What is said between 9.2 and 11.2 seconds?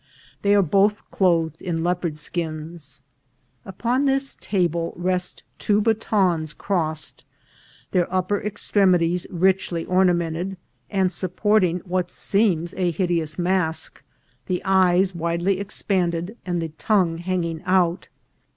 richly ornament ed, and